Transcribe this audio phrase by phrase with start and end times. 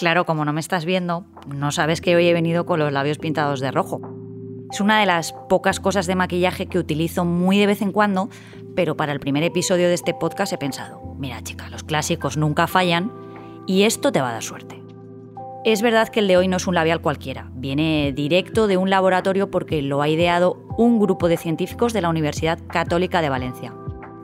[0.00, 3.18] Claro, como no me estás viendo, no sabes que hoy he venido con los labios
[3.18, 4.00] pintados de rojo.
[4.72, 8.30] Es una de las pocas cosas de maquillaje que utilizo muy de vez en cuando,
[8.74, 12.66] pero para el primer episodio de este podcast he pensado, mira chica, los clásicos nunca
[12.66, 13.12] fallan
[13.66, 14.82] y esto te va a dar suerte.
[15.66, 18.88] Es verdad que el de hoy no es un labial cualquiera, viene directo de un
[18.88, 23.74] laboratorio porque lo ha ideado un grupo de científicos de la Universidad Católica de Valencia.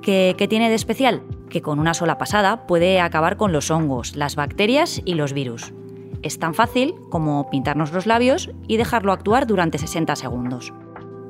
[0.00, 1.22] ¿Qué, tiene de especial?
[1.50, 5.72] Que con una sola pasada puede acabar con los hongos, las bacterias y los virus.
[6.22, 10.72] Es tan fácil como pintarnos los labios y dejarlo actuar durante 60 segundos.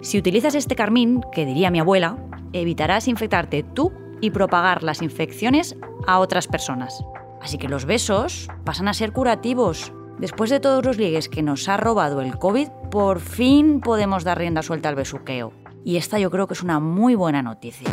[0.01, 2.17] Si utilizas este carmín, que diría mi abuela,
[2.53, 5.77] evitarás infectarte tú y propagar las infecciones
[6.07, 7.05] a otras personas.
[7.43, 9.93] Así que los besos pasan a ser curativos.
[10.19, 14.39] Después de todos los ligues que nos ha robado el COVID, por fin podemos dar
[14.39, 15.53] rienda suelta al besuqueo.
[15.85, 17.89] Y esta yo creo que es una muy buena noticia.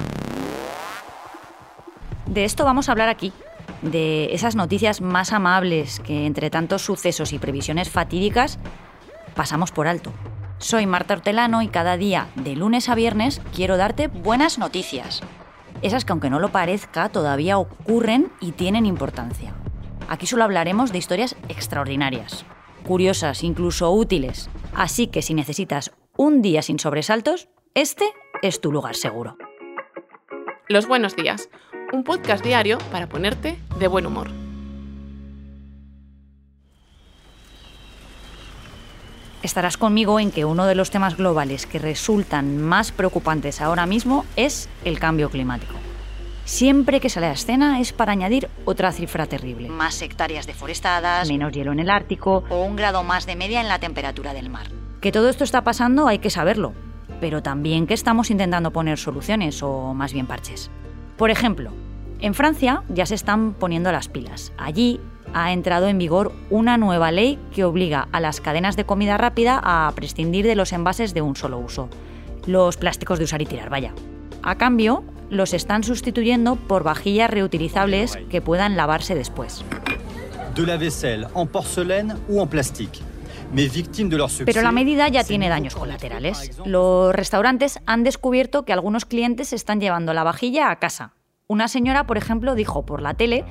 [2.33, 3.31] De esto vamos a hablar aquí,
[3.83, 8.57] de esas noticias más amables que entre tantos sucesos y previsiones fatídicas
[9.35, 10.11] pasamos por alto.
[10.57, 15.21] Soy Marta Hortelano y cada día, de lunes a viernes, quiero darte buenas noticias.
[15.83, 19.53] Esas que aunque no lo parezca, todavía ocurren y tienen importancia.
[20.09, 22.45] Aquí solo hablaremos de historias extraordinarias,
[22.83, 24.49] curiosas, incluso útiles.
[24.73, 28.05] Así que si necesitas un día sin sobresaltos, este
[28.41, 29.37] es tu lugar seguro.
[30.67, 31.49] Los buenos días,
[31.93, 34.31] un podcast diario para ponerte de buen humor.
[39.43, 44.25] Estarás conmigo en que uno de los temas globales que resultan más preocupantes ahora mismo
[44.35, 45.75] es el cambio climático.
[46.45, 49.69] Siempre que sale a escena es para añadir otra cifra terrible.
[49.69, 53.67] Más hectáreas deforestadas, menos hielo en el Ártico o un grado más de media en
[53.67, 54.67] la temperatura del mar.
[54.99, 56.73] Que todo esto está pasando hay que saberlo,
[57.21, 60.71] pero también que estamos intentando poner soluciones o más bien parches.
[61.17, 61.71] Por ejemplo,
[62.23, 64.53] en Francia ya se están poniendo las pilas.
[64.57, 64.99] Allí
[65.33, 69.59] ha entrado en vigor una nueva ley que obliga a las cadenas de comida rápida
[69.61, 71.89] a prescindir de los envases de un solo uso,
[72.47, 73.93] los plásticos de usar y tirar, vaya.
[74.41, 79.65] A cambio, los están sustituyendo por vajillas reutilizables que puedan lavarse después.
[80.55, 82.99] De la vaisselle en porcelaine o en plastique.
[84.45, 86.57] Pero la medida ya tiene daños colaterales.
[86.65, 91.13] Los restaurantes han descubierto que algunos clientes están llevando la vajilla a casa.
[91.49, 93.43] Una señora, por ejemplo, dijo por la tele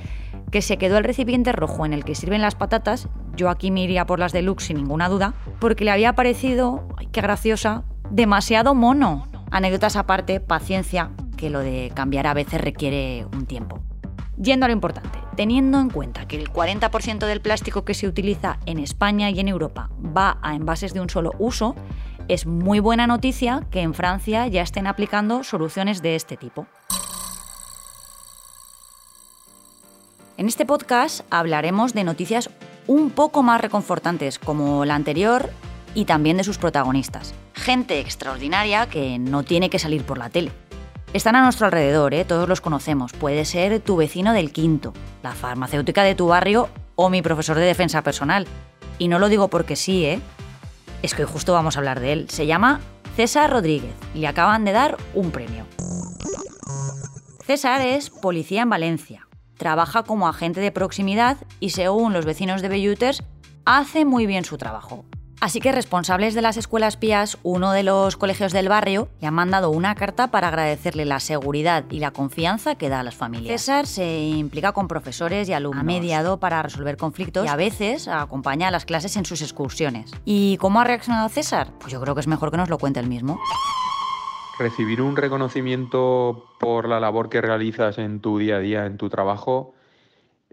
[0.51, 3.83] que se quedó el recipiente rojo en el que sirven las patatas, yo aquí me
[3.83, 8.73] iría por las deluxe sin ninguna duda, porque le había parecido, ay, qué graciosa, demasiado
[8.73, 9.27] mono.
[9.51, 13.79] Anécdotas aparte, paciencia, que lo de cambiar a veces requiere un tiempo.
[14.41, 18.57] Yendo a lo importante, teniendo en cuenta que el 40% del plástico que se utiliza
[18.65, 21.75] en España y en Europa va a envases de un solo uso,
[22.27, 26.65] es muy buena noticia que en Francia ya estén aplicando soluciones de este tipo.
[30.35, 32.49] En este podcast hablaremos de noticias
[32.87, 35.51] un poco más reconfortantes, como la anterior,
[35.93, 37.35] y también de sus protagonistas.
[37.53, 40.51] Gente extraordinaria que no tiene que salir por la tele.
[41.13, 42.25] Están a nuestro alrededor, ¿eh?
[42.25, 43.13] todos los conocemos.
[43.13, 47.65] Puede ser tu vecino del quinto, la farmacéutica de tu barrio o mi profesor de
[47.65, 48.47] defensa personal.
[48.97, 50.19] Y no lo digo porque sí, ¿eh?
[51.03, 52.29] Es que hoy justo vamos a hablar de él.
[52.31, 52.79] Se llama
[53.15, 55.67] César Rodríguez y le acaban de dar un premio.
[57.45, 59.27] César es policía en Valencia,
[59.57, 63.23] trabaja como agente de proximidad y según los vecinos de Belluters,
[63.65, 65.05] hace muy bien su trabajo.
[65.43, 69.33] Así que responsables de las escuelas pías, uno de los colegios del barrio, le han
[69.33, 73.61] mandado una carta para agradecerle la seguridad y la confianza que da a las familias.
[73.61, 78.07] César se implica con profesores y alumnos, ha mediado para resolver conflictos y a veces
[78.07, 80.11] acompaña a las clases en sus excursiones.
[80.23, 81.73] ¿Y cómo ha reaccionado César?
[81.77, 83.37] Pues yo creo que es mejor que nos lo cuente él mismo
[84.59, 89.09] recibir un reconocimiento por la labor que realizas en tu día a día, en tu
[89.09, 89.73] trabajo,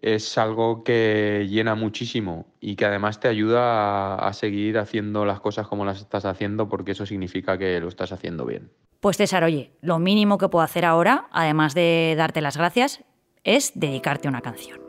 [0.01, 5.67] es algo que llena muchísimo y que además te ayuda a, seguir haciendo las cosas
[5.69, 8.71] como las estás haciendo porque eso significa que lo estás haciendo bien.
[9.01, 13.05] Pues César, oye, lo mínimo que puedo hacer ahora, además de darte las gracias,
[13.45, 14.81] es dedicarte una canción.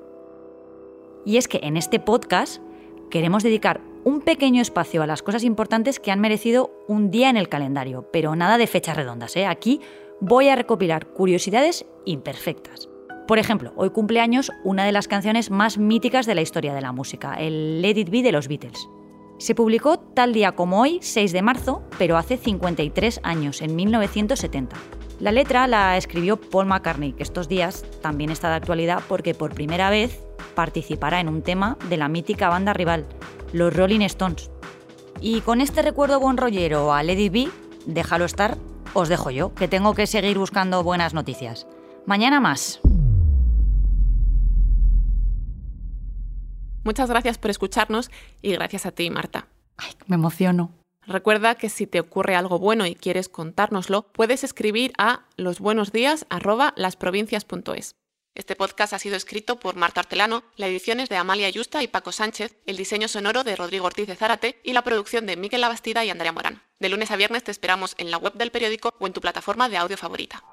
[1.25, 2.62] Y es que en este podcast
[3.09, 7.38] queremos dedicar un pequeño espacio a las cosas importantes que han merecido un día en
[7.38, 9.36] el calendario, pero nada de fechas redondas.
[9.36, 9.45] ¿eh?
[9.45, 9.80] Aquí
[10.19, 12.89] voy a recopilar curiosidades imperfectas.
[13.27, 16.92] Por ejemplo, hoy cumpleaños una de las canciones más míticas de la historia de la
[16.92, 18.89] música, el Let It Be de los Beatles.
[19.38, 24.75] Se publicó tal día como hoy, 6 de marzo, pero hace 53 años, en 1970.
[25.19, 29.54] La letra la escribió Paul McCartney, que estos días también está de actualidad porque por
[29.54, 30.19] primera vez
[30.51, 33.06] participará en un tema de la mítica banda rival,
[33.53, 34.51] los Rolling Stones.
[35.19, 37.50] Y con este recuerdo buen rollero a Lady B,
[37.86, 38.57] déjalo estar,
[38.94, 41.68] os dejo yo, que tengo que seguir buscando buenas noticias.
[42.06, 42.80] Mañana más.
[46.83, 48.09] Muchas gracias por escucharnos
[48.42, 49.47] y gracias a ti, Marta.
[49.77, 50.71] Ay, me emociono.
[51.06, 57.95] Recuerda que si te ocurre algo bueno y quieres contárnoslo, puedes escribir a losbuenosdías@lasprovincias.es.
[58.33, 61.89] Este podcast ha sido escrito por Marta Artelano, la edición es de Amalia Yusta y
[61.89, 65.60] Paco Sánchez, el diseño sonoro de Rodrigo Ortiz de Zárate y la producción de Miquel
[65.60, 66.63] Labastida y Andrea Morán.
[66.80, 69.68] De lunes a viernes te esperamos en la web del periódico o en tu plataforma
[69.68, 70.44] de audio favorita.